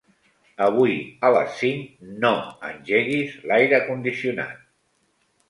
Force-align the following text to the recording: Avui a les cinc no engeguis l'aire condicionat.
Avui 0.67 0.95
a 1.29 1.29
les 1.35 1.59
cinc 1.59 2.07
no 2.23 2.33
engeguis 2.71 3.37
l'aire 3.53 3.83
condicionat. 3.93 4.67